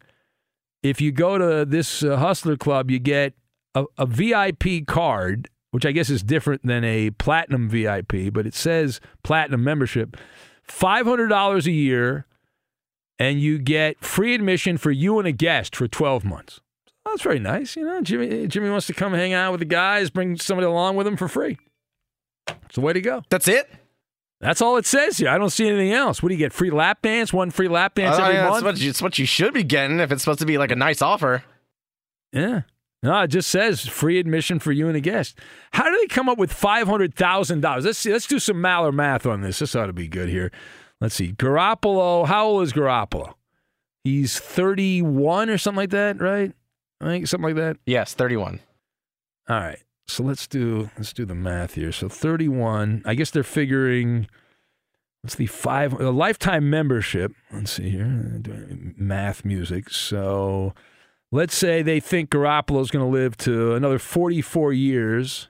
[0.82, 3.32] if you go to this uh, Hustler Club, you get
[3.74, 8.54] a, a VIP card, which I guess is different than a platinum VIP, but it
[8.54, 10.18] says platinum membership.
[10.68, 12.26] $500 a year,
[13.18, 16.60] and you get free admission for you and a guest for 12 months.
[17.08, 17.74] Oh, that's very nice.
[17.74, 20.96] You know, Jimmy Jimmy wants to come hang out with the guys, bring somebody along
[20.96, 21.56] with him for free.
[22.66, 23.22] It's the way to go.
[23.30, 23.70] That's it.
[24.40, 25.30] That's all it says here.
[25.30, 26.22] I don't see anything else.
[26.22, 26.52] What do you get?
[26.52, 27.32] Free lap dance?
[27.32, 28.56] One free lap dance Uh, every yeah, month?
[28.56, 30.70] It's what, you, it's what you should be getting if it's supposed to be like
[30.70, 31.42] a nice offer.
[32.32, 32.62] Yeah.
[33.02, 35.38] No, it just says free admission for you and a guest.
[35.72, 37.84] How do they come up with five hundred thousand dollars?
[37.86, 38.12] Let's see.
[38.12, 39.60] Let's do some Maller math on this.
[39.60, 40.52] This ought to be good here.
[41.00, 41.32] Let's see.
[41.32, 42.26] Garoppolo.
[42.26, 43.34] How old is Garoppolo?
[44.04, 46.52] He's thirty-one or something like that, right?
[47.00, 47.76] I think something like that.
[47.86, 48.60] Yes, 31.
[49.48, 49.78] All right.
[50.06, 51.92] So let's do let's do the math here.
[51.92, 53.02] So 31.
[53.04, 54.26] I guess they're figuring
[55.22, 57.32] what's the five a lifetime membership.
[57.52, 58.40] Let's see here.
[58.96, 59.90] Math music.
[59.90, 60.74] So
[61.30, 65.48] let's say they think Garoppolo's going to live to another 44 years.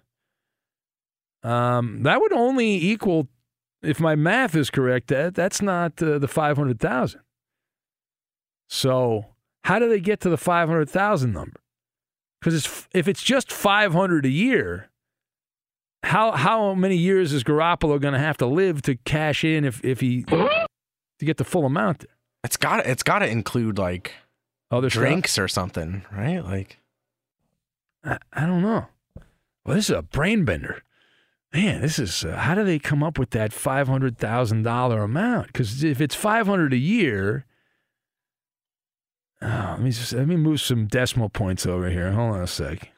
[1.43, 3.29] Um, that would only equal,
[3.83, 7.21] if my math is correct, that that's not uh, the 500,000.
[8.69, 9.25] So,
[9.69, 11.61] how do they get to the 500,000 number?
[12.41, 14.89] Because if it's just 500 a year,
[16.03, 19.85] how how many years is Garoppolo going to have to live to cash in if
[19.85, 20.66] if he to
[21.21, 21.99] get the full amount?
[21.99, 22.16] There?
[22.45, 24.12] It's got it's got to include like
[24.71, 25.45] other drinks stuff?
[25.45, 26.43] or something, right?
[26.43, 26.79] Like
[28.03, 28.87] I, I don't know.
[29.66, 30.83] Well, this is a brain bender.
[31.53, 35.03] Man, this is uh, how do they come up with that five hundred thousand dollar
[35.03, 35.49] amount?
[35.49, 37.45] Because if it's five hundred a year,
[39.43, 42.12] oh, let me just let me move some decimal points over here.
[42.12, 42.91] Hold on a sec.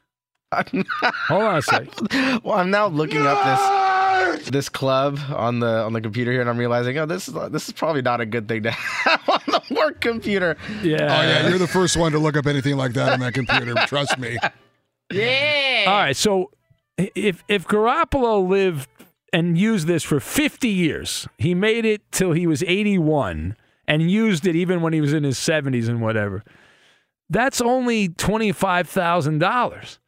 [0.53, 1.87] Hold on a sec.
[2.43, 6.49] well, I'm now looking up this this club on the on the computer here, and
[6.49, 9.41] I'm realizing, oh, this is this is probably not a good thing to have on
[9.47, 10.57] the work computer.
[10.81, 10.97] Yeah.
[11.01, 13.75] Oh yeah, you're the first one to look up anything like that on that computer.
[13.87, 14.37] Trust me.
[15.13, 15.83] Yeah.
[15.87, 16.15] All right.
[16.15, 16.51] So
[16.97, 18.87] if if Garoppolo lived
[19.33, 23.57] and used this for 50 years, he made it till he was 81
[23.87, 26.43] and used it even when he was in his 70s and whatever.
[27.29, 29.99] That's only twenty-five thousand dollars.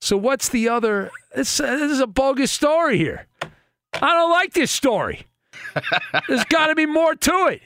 [0.00, 1.12] So what's the other?
[1.32, 3.28] This, uh, this is a bogus story here.
[3.94, 5.26] I don't like this story.
[6.28, 7.62] There's got to be more to it.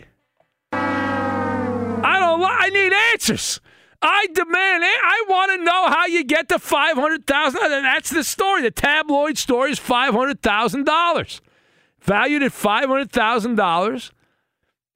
[0.73, 2.41] I don't.
[2.41, 3.61] Li- I need answers.
[4.03, 4.85] I demand.
[4.85, 7.61] I want to know how you get to five hundred thousand.
[7.61, 8.63] That's the story.
[8.63, 11.41] The tabloid story is five hundred thousand dollars,
[12.03, 14.13] valued at five hundred thousand dollars.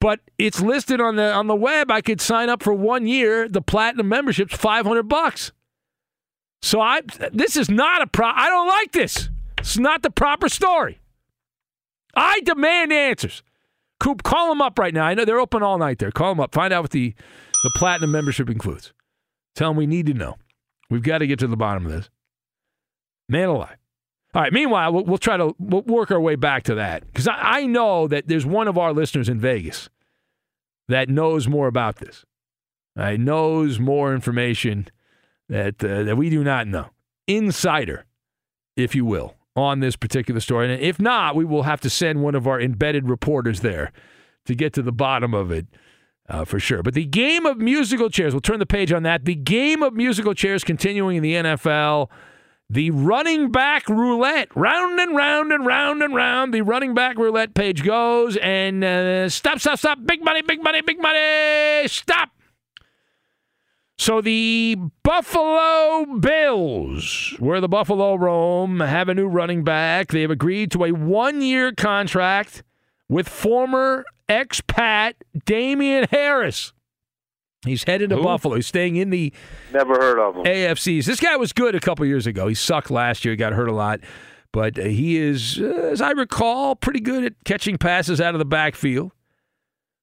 [0.01, 1.89] But it's listed on the on the web.
[1.89, 3.47] I could sign up for one year.
[3.47, 5.53] The platinum membership's five hundred bucks.
[6.61, 9.29] So I this is not a pro I don't like this.
[9.59, 10.99] It's not the proper story.
[12.15, 13.43] I demand answers.
[13.99, 15.05] Coop, call them up right now.
[15.05, 16.11] I know they're open all night there.
[16.11, 16.53] Call them up.
[16.53, 17.13] Find out what the,
[17.63, 18.91] the platinum membership includes.
[19.53, 20.37] Tell them we need to know.
[20.89, 22.09] We've got to get to the bottom of this.
[23.29, 23.77] Man alive.
[24.33, 24.53] All right.
[24.53, 27.65] Meanwhile, we'll, we'll try to we'll work our way back to that because I, I
[27.65, 29.89] know that there's one of our listeners in Vegas
[30.87, 32.25] that knows more about this.
[32.95, 34.89] Right, knows more information
[35.47, 36.87] that uh, that we do not know.
[37.25, 38.05] Insider,
[38.75, 40.71] if you will, on this particular story.
[40.71, 43.93] And if not, we will have to send one of our embedded reporters there
[44.45, 45.67] to get to the bottom of it.
[46.29, 46.81] Uh, for sure.
[46.81, 49.25] But the game of musical chairs, we'll turn the page on that.
[49.25, 52.09] The game of musical chairs continuing in the NFL.
[52.71, 56.53] The running back roulette, round and round and round and round.
[56.53, 59.97] The running back roulette page goes and uh, stop, stop, stop.
[60.05, 61.85] Big money, big money, big money.
[61.89, 62.29] Stop.
[63.97, 70.07] So the Buffalo Bills, where the Buffalo roam, have a new running back.
[70.07, 72.63] They have agreed to a one-year contract
[73.09, 76.71] with former expat Damien Harris.
[77.65, 78.23] He's headed to Who?
[78.23, 78.55] Buffalo.
[78.55, 79.31] He's staying in the
[79.71, 80.43] Never heard of him.
[80.45, 81.05] AFCs.
[81.05, 82.47] This guy was good a couple years ago.
[82.47, 83.33] He sucked last year.
[83.33, 83.99] He got hurt a lot.
[84.51, 88.39] But uh, he is, uh, as I recall, pretty good at catching passes out of
[88.39, 89.11] the backfield.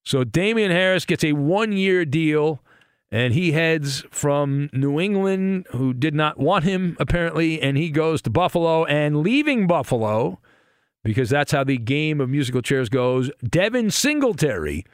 [0.05, 2.63] So Damien Harris gets a one year deal,
[3.11, 8.23] and he heads from New England, who did not want him, apparently, and he goes
[8.23, 8.85] to Buffalo.
[8.87, 10.39] And leaving Buffalo,
[11.05, 14.87] because that's how the game of musical chairs goes, Devin Singletary.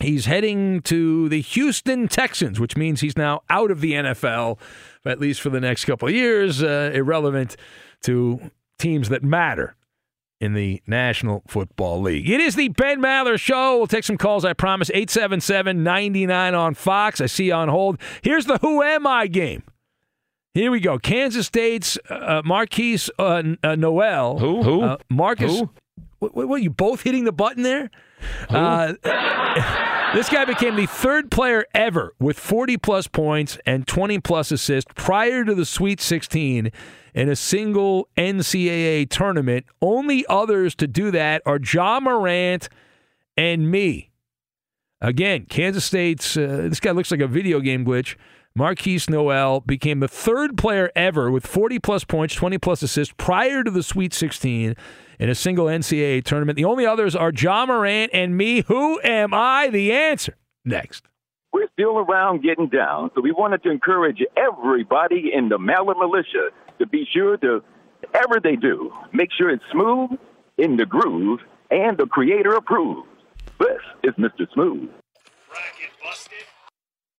[0.00, 4.58] He's heading to the Houston Texans, which means he's now out of the NFL,
[5.04, 7.56] at least for the next couple of years, uh, irrelevant
[8.02, 9.74] to teams that matter
[10.40, 12.30] in the National Football League.
[12.30, 13.78] It is the Ben Maller Show.
[13.78, 14.88] We'll take some calls, I promise.
[14.90, 17.20] 877 99 on Fox.
[17.20, 18.00] I see you on hold.
[18.22, 19.64] Here's the Who Am I game.
[20.54, 20.98] Here we go.
[20.98, 24.38] Kansas State's uh, Markquis uh, uh, Nowell.
[24.38, 24.62] Who?
[24.62, 24.82] Who?
[24.82, 25.58] Uh, Marcus.
[25.58, 25.70] Who?
[26.18, 27.90] What, what, what, you both hitting the button there?
[28.48, 28.94] Uh,
[30.14, 34.90] this guy became the third player ever with 40 plus points and 20 plus assists
[34.94, 36.70] prior to the Sweet 16
[37.14, 39.66] in a single NCAA tournament.
[39.82, 42.68] Only others to do that are Ja Morant
[43.36, 44.10] and me.
[45.00, 48.16] Again, Kansas State's, uh, this guy looks like a video game glitch.
[48.56, 53.62] Markquis Nowell became the third player ever with 40 plus points, 20 plus assists prior
[53.62, 54.74] to the Sweet 16
[55.20, 56.56] in a single NCAA tournament.
[56.56, 58.62] The only others are Ja Morant and me.
[58.62, 59.68] Who am I?
[59.68, 60.34] The answer
[60.64, 61.04] next.
[61.52, 66.50] We're still around getting down, so we wanted to encourage everybody in the Maller Militia
[66.78, 67.62] to be sure to,
[68.00, 70.10] whatever they do, make sure it's smooth,
[70.58, 71.40] in the groove,
[71.70, 73.08] and the creator approves.
[73.58, 74.52] This is Mr.
[74.52, 74.90] Smooth.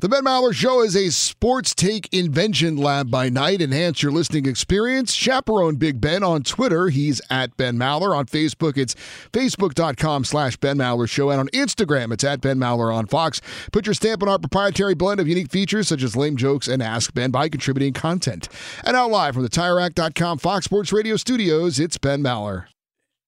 [0.00, 3.60] The Ben Maller Show is a sports take invention lab by night.
[3.60, 5.12] Enhance your listening experience.
[5.12, 6.88] Chaperone Big Ben on Twitter.
[6.88, 8.16] He's at Ben Maller.
[8.16, 8.94] On Facebook, it's
[9.34, 11.28] facebook.com slash Ben Maller Show.
[11.28, 13.42] And on Instagram, it's at Ben Maller on Fox.
[13.72, 16.82] Put your stamp on our proprietary blend of unique features such as lame jokes and
[16.82, 18.48] Ask Ben by contributing content.
[18.82, 22.68] And now live from the TireRack.com Fox Sports Radio studios, it's Ben Maller.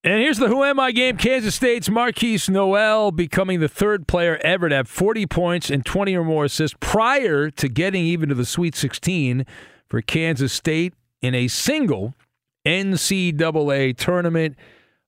[0.04, 1.16] And here's the Who Am I game.
[1.16, 6.16] Kansas State's Markquis Nowell becoming the third player ever to have 40 points and 20
[6.16, 9.46] or more assists prior to getting even to the Sweet 16
[9.88, 12.14] for Kansas State in a single
[12.66, 14.56] NCAA tournament.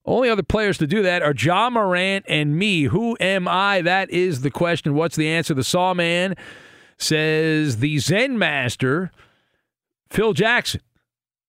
[0.05, 2.84] Only other players to do that are Ja Morant and me.
[2.84, 3.82] Who am I?
[3.82, 4.95] That is the question.
[4.95, 5.55] What's the answer?
[5.55, 6.36] The Saw Man
[6.99, 9.11] says the Zen Master,
[10.09, 10.82] Phil Jackson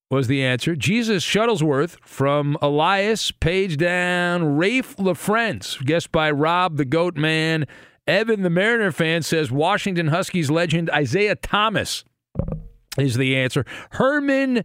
[0.09, 0.75] was the answer.
[0.75, 4.57] Jesus Shuttlesworth from Elias, page down.
[4.57, 7.65] Rafe LaFrance, guessed by Rob the Goat Man.
[8.07, 12.03] Evan the Mariner fan says Washington Huskies legend Isaiah Thomas
[12.97, 13.65] is the answer.
[13.91, 14.63] Herman.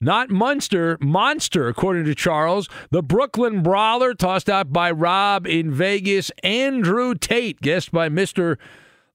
[0.00, 2.68] Not Munster, Monster, according to Charles.
[2.90, 6.32] The Brooklyn Brawler, tossed out by Rob in Vegas.
[6.42, 8.58] Andrew Tate, guessed by Mr.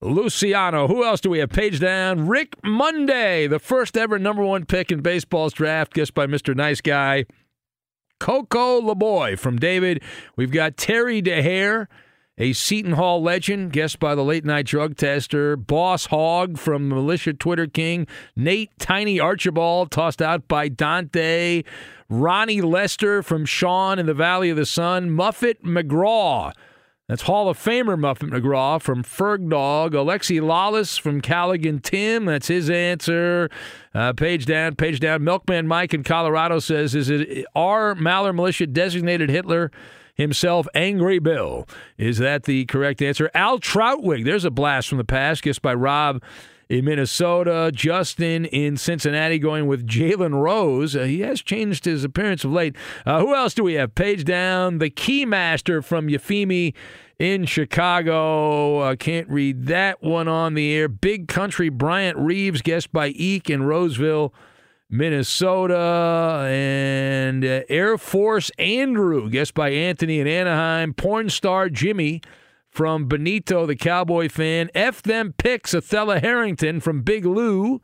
[0.02, 0.88] Luciano.
[0.88, 1.50] Who else do we have?
[1.50, 2.28] Page down.
[2.28, 6.56] Rick Monday, the first ever number one pick in baseball's draft, guessed by Mr.
[6.56, 7.26] Nice Guy.
[8.20, 10.02] Coco LeBoy from David.
[10.36, 11.88] We've got Terry Dehere,
[12.38, 15.56] a Seton Hall legend, guessed by the late night drug tester.
[15.56, 18.08] Boss Hog from Militia Twitter King.
[18.36, 21.64] Nate Tiny Archibald, tossed out by Dante.
[22.10, 25.10] Ronnie Lester from Sean in the Valley of the Sun.
[25.12, 26.54] Muffet McGraw.
[27.08, 29.94] That's Hall of Famer Muffet McGraw from Ferg Dog.
[29.94, 32.26] Alexi Lawless from Callaghan Tim.
[32.26, 33.50] That's his answer.
[33.94, 35.24] Uh, page down, page down.
[35.24, 39.72] Milkman Mike in Colorado says, Is it our Maller Militia designated Hitler?
[40.16, 41.66] Himself, Angry Bill.
[41.98, 43.30] Is that the correct answer?
[43.34, 44.26] Al Trautwig.
[44.26, 46.22] There's a blast from the past, guessed by Rob
[46.70, 47.72] in Minnesota.
[47.74, 50.96] Justin in Cincinnati going with Jalen Rose.
[50.96, 52.76] Uh, he has changed his appearance of late.
[53.06, 53.96] Uh, who else do we have?
[53.96, 54.80] Page down.
[54.80, 56.74] The Keymaster from Euphemie
[57.20, 58.80] in Chicago.
[58.80, 60.88] Uh, can't read that one on the air.
[60.88, 64.34] Big Country Bryant Reeves, guessed by Eek in Roseville.
[64.90, 70.94] Minnesota and uh, Air Force Andrew, guessed by Anthony in Anaheim.
[70.94, 72.22] Porn star Jimmy
[72.78, 74.70] from Benito, the Cowboy fan.
[74.76, 77.82] F them picks, Othella Harrington from Big Lou.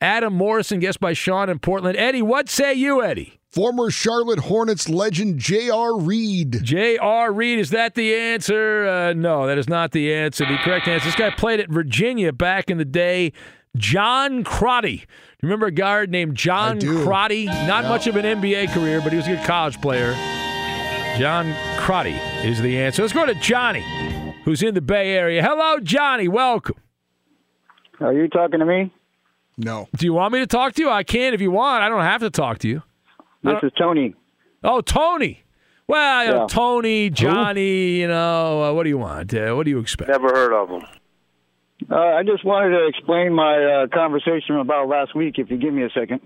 [0.00, 1.98] Adam Morrison, guessed by Sean in Portland.
[1.98, 3.38] Eddie, what say you, Eddie?
[3.50, 5.98] Former Charlotte Hornets legend J.R.
[5.98, 6.60] Reid.
[6.64, 7.30] J.R.
[7.30, 8.86] Reid, is that the answer?
[8.88, 10.46] Uh, no, that is not the answer.
[10.46, 11.04] The correct answer.
[11.04, 13.34] This guy played at Virginia back in the day.
[13.76, 15.04] John Crotty.
[15.42, 17.44] Remember a guard named John Crotty?
[17.44, 17.88] Not Yeah.
[17.90, 20.14] much of an NBA career, but he was a good college player.
[21.18, 23.02] John Crotty is the answer.
[23.02, 23.84] Let's go to Johnny,
[24.44, 25.42] who's in the Bay Area.
[25.42, 26.28] Hello, Johnny.
[26.28, 26.76] Welcome.
[28.00, 28.92] Are you talking to me?
[29.56, 29.88] No.
[29.96, 30.90] Do you want me to talk to you?
[30.90, 31.82] I can if you want.
[31.82, 32.82] I don't have to talk to you.
[33.42, 34.14] This is Tony.
[34.64, 35.42] Oh, Tony.
[35.88, 39.34] Well, you know, Tony, Johnny, you know, uh, what do you want?
[39.34, 40.08] Uh, what do you expect?
[40.08, 40.82] Never heard of them.
[41.90, 45.74] Uh, I just wanted to explain my uh, conversation about last week, if you give
[45.74, 46.20] me a second.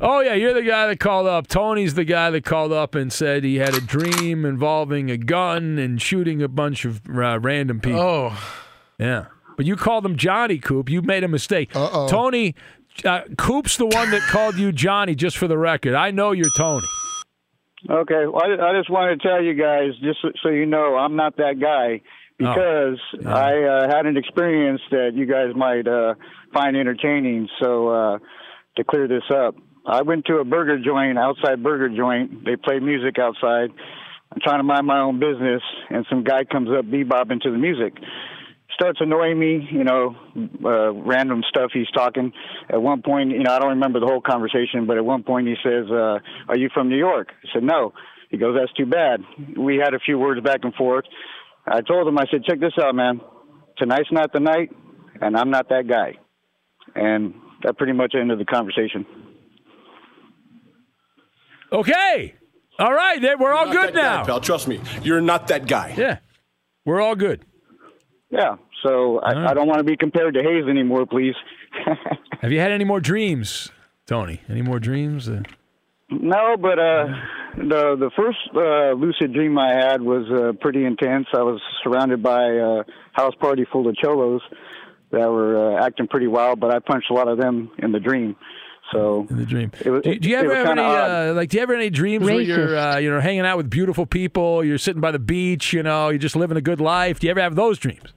[0.00, 1.46] Oh yeah, you're the guy that called up.
[1.46, 5.78] Tony's the guy that called up and said he had a dream involving a gun
[5.78, 8.00] and shooting a bunch of uh, random people.
[8.00, 8.54] Oh,
[8.98, 9.26] yeah.
[9.56, 10.88] But you called him Johnny Coop.
[10.88, 11.74] You made a mistake.
[11.74, 12.08] Uh-oh.
[12.08, 12.54] Tony,
[13.04, 15.14] uh, Coop's the one that called you Johnny.
[15.14, 16.86] Just for the record, I know you're Tony.
[17.90, 20.96] Okay, well, I, I just wanted to tell you guys, just so, so you know,
[20.96, 22.00] I'm not that guy
[22.38, 26.14] because I uh, had an experience that you guys might uh,
[26.52, 27.48] find entertaining.
[27.60, 28.18] So uh,
[28.76, 29.56] to clear this up,
[29.86, 32.44] I went to a burger joint, outside burger joint.
[32.44, 33.70] They play music outside.
[34.32, 37.58] I'm trying to mind my own business, and some guy comes up bebopping to the
[37.58, 37.94] music.
[38.74, 40.16] Starts annoying me, you know,
[40.64, 42.32] uh, random stuff he's talking.
[42.70, 45.46] At one point, you know, I don't remember the whole conversation, but at one point
[45.46, 47.92] he says, uh, "Are you from New York?" I said, "No."
[48.30, 49.22] He goes, "That's too bad."
[49.56, 51.04] We had a few words back and forth.
[51.66, 53.20] I told him, I said, "Check this out, man.
[53.76, 54.70] Tonight's not the night,
[55.20, 56.16] and I'm not that guy."
[56.94, 59.04] And that pretty much ended the conversation.
[61.72, 62.34] Okay.
[62.78, 63.20] All right.
[63.20, 64.24] then We're all good now.
[64.24, 64.40] pal.
[64.40, 65.94] Trust me, you're not that guy.
[65.96, 66.18] Yeah.
[66.84, 67.44] We're all good.
[68.30, 68.56] Yeah.
[68.82, 71.34] So I, I don't want to be compared to Hayes anymore, please.
[72.40, 73.70] Have you had any more dreams,
[74.06, 74.40] Tony?
[74.48, 75.28] Any more dreams?
[75.28, 75.42] Uh,
[76.10, 77.06] No, but uh,
[77.56, 81.26] the the first uh, lucid dream I had was uh, pretty intense.
[81.32, 84.42] I was surrounded by a house party full of cholos
[85.12, 88.00] that were uh, acting pretty wild, but I punched a lot of them in the
[88.00, 88.34] dream.
[88.92, 91.48] So in the dream, it was, do, do you ever have any uh, like?
[91.48, 94.04] Do you ever have any dreams where you're uh, you know hanging out with beautiful
[94.06, 94.62] people?
[94.64, 95.72] You're sitting by the beach.
[95.72, 97.18] You know, you're just living a good life.
[97.20, 98.12] Do you ever have those dreams?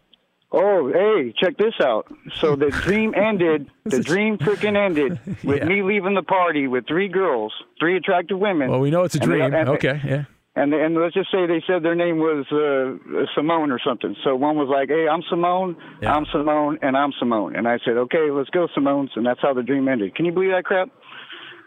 [0.51, 2.07] Oh, hey, check this out.
[2.39, 3.69] So the dream ended.
[3.86, 5.65] The dream freaking ended with Yeah.
[5.65, 8.69] me leaving the party with three girls, three attractive women.
[8.69, 9.53] Well, we know it's a And they- dream.
[9.69, 10.23] okay, yeah.
[10.58, 14.16] And and let's just say they said their name was uh, Simone or something.
[14.24, 15.76] So one was like, "Hey, I'm Simone.
[16.01, 19.53] I'm Simone, and I'm Simone." And I said, "Okay, let's go, Simone's." And that's how
[19.53, 20.16] the dream ended.
[20.16, 20.89] Can you believe that crap?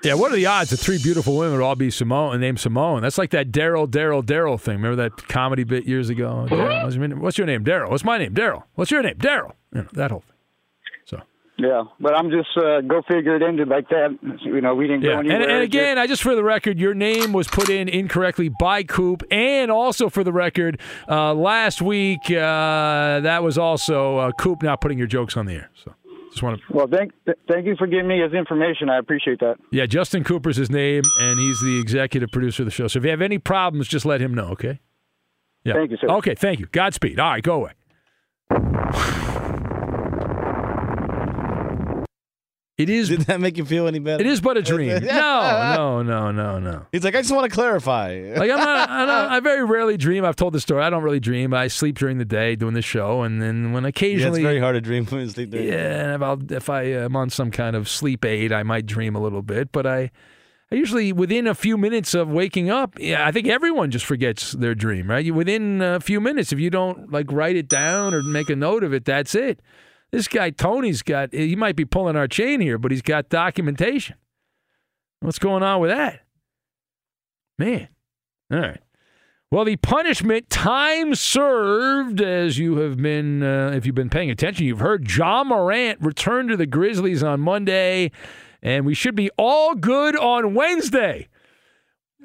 [0.05, 2.61] Yeah, what are the odds that three beautiful women would all be Simone and named
[2.61, 3.03] Simone?
[3.03, 4.77] That's like that Daryl, Daryl, Daryl thing.
[4.77, 6.47] Remember that comedy bit years ago?
[6.49, 7.21] Daryl, What's your name?
[7.21, 7.65] What's your name?
[7.65, 7.91] Daryl.
[7.91, 8.33] What's my name?
[8.33, 8.63] Daryl.
[8.75, 9.17] What's your name?
[9.17, 9.53] Daryl.
[9.75, 10.38] You know, that whole thing.
[11.61, 14.17] Yeah, but I'm just uh, go figure it ended like that.
[14.43, 15.51] You know, we didn't Yeah, go and, anywhere.
[15.51, 18.85] and It again, I just for the record, your name was put in incorrectly by
[18.85, 24.63] Coop, and also for the record, uh, last week uh, that was also uh, Coop
[24.63, 25.71] not putting your jokes on the air.
[25.85, 25.95] So
[26.31, 26.65] just want to.
[26.73, 28.89] well, thank th- thank you for giving me his information.
[28.89, 29.57] I appreciate that.
[29.73, 32.87] Yeah, Justin Cooper's his name, and he's the executive producer of the show.
[32.87, 34.47] So if you have any problems, just let him know.
[34.51, 34.79] Okay.
[35.65, 35.73] Yeah.
[35.75, 36.07] Thank you, sir.
[36.09, 36.67] Okay, thank you.
[36.71, 37.19] Godspeed.
[37.19, 37.73] All right, go away.
[42.79, 43.09] It is.
[43.09, 44.21] Did that make you feel any better?
[44.21, 45.03] It is but a dream.
[45.03, 46.87] No, no, no, no, no.
[46.93, 48.35] He's like, I just want to clarify.
[48.37, 49.31] Like I'm not, I'm not.
[49.33, 50.25] I very rarely dream.
[50.25, 50.85] I've told the story.
[50.85, 51.53] I don't really dream.
[51.53, 54.61] I sleep during the day doing the show, and then when yeah, occasionally, it's very
[54.61, 55.63] hard to dream when you sleep there.
[55.63, 58.87] yeah, and if, I'll, if I am on some kind of sleep aid, I might
[58.87, 59.73] dream a little bit.
[59.73, 60.13] But I,
[60.71, 64.53] I usually within a few minutes of waking up, yeah, I think everyone just forgets
[64.53, 65.25] their dream, right?
[65.25, 68.57] You within a few minutes, if you don't like write it down or make a
[68.57, 69.61] note of it, that's it.
[70.11, 71.35] This guy Tony's got.
[71.35, 74.17] He might be pulling our chain here, but he's got documentation.
[75.21, 76.21] What's going on with that?
[77.59, 77.89] Man.
[78.53, 78.81] All right.
[79.51, 84.67] Well, the punishment time served, as you have been, uh, if you've been paying attention,
[84.67, 88.11] you've heard Ja Morant return to the Grizzlies on Monday,
[88.63, 91.29] and we should be all good on Wednesday.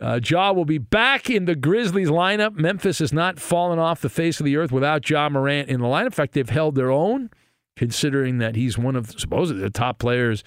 [0.01, 2.55] Uh, Ja will be back in the Grizzlies lineup.
[2.55, 5.87] Memphis has not fallen off the face of the earth without Ja Morant in the
[5.87, 6.07] lineup.
[6.07, 7.29] In fact, they've held their own,
[7.75, 10.43] considering that he's one of supposedly the top players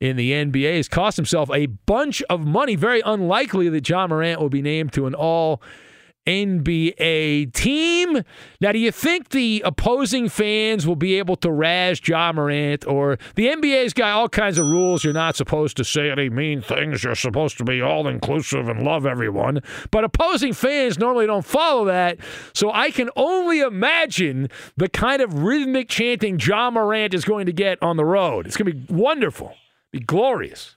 [0.00, 0.76] in the NBA.
[0.76, 2.76] He's cost himself a bunch of money.
[2.76, 5.62] Very unlikely that Ja Morant will be named to an all
[6.26, 8.22] NBA team.
[8.60, 13.18] Now, do you think the opposing fans will be able to razz Ja Morant or
[13.34, 15.04] the NBA's got all kinds of rules?
[15.04, 17.04] You're not supposed to say any mean things.
[17.04, 19.60] You're supposed to be all inclusive and love everyone.
[19.90, 22.18] But opposing fans normally don't follow that.
[22.52, 27.52] So I can only imagine the kind of rhythmic chanting Ja Morant is going to
[27.52, 28.46] get on the road.
[28.46, 29.54] It's going to be wonderful,
[29.92, 30.76] be glorious.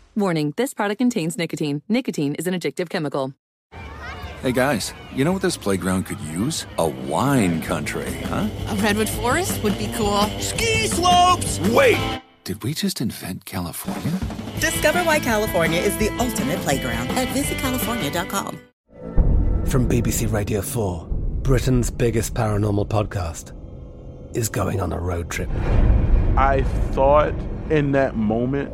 [0.15, 1.81] Warning, this product contains nicotine.
[1.87, 3.33] Nicotine is an addictive chemical.
[4.41, 6.65] Hey guys, you know what this playground could use?
[6.79, 8.49] A wine country, huh?
[8.69, 10.23] A redwood forest would be cool.
[10.39, 11.59] Ski slopes!
[11.69, 12.21] Wait!
[12.43, 14.19] Did we just invent California?
[14.59, 18.59] Discover why California is the ultimate playground at visitcalifornia.com.
[19.67, 21.07] From BBC Radio 4,
[21.43, 23.55] Britain's biggest paranormal podcast
[24.35, 25.49] is going on a road trip.
[26.35, 27.33] I thought
[27.69, 28.73] in that moment,